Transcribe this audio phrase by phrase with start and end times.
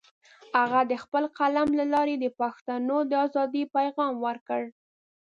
[0.57, 4.61] هغه د خپل قلم له لارې د پښتنو د ازادۍ پیغام ورکړ.